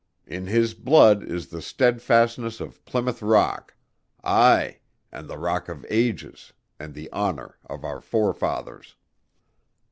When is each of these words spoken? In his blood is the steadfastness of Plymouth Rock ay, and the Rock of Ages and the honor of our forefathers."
In 0.25 0.47
his 0.47 0.73
blood 0.73 1.21
is 1.21 1.49
the 1.49 1.61
steadfastness 1.61 2.59
of 2.59 2.83
Plymouth 2.85 3.21
Rock 3.21 3.75
ay, 4.23 4.79
and 5.11 5.27
the 5.29 5.37
Rock 5.37 5.69
of 5.69 5.85
Ages 5.91 6.53
and 6.79 6.95
the 6.95 7.07
honor 7.11 7.59
of 7.67 7.83
our 7.85 8.01
forefathers." 8.01 8.95